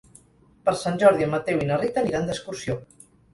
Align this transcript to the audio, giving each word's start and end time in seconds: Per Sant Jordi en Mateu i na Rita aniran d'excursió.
Per 0.69 0.73
Sant 0.83 0.97
Jordi 1.03 1.25
en 1.27 1.31
Mateu 1.33 1.61
i 1.67 1.67
na 1.73 1.77
Rita 1.83 2.03
aniran 2.05 2.27
d'excursió. 2.31 2.79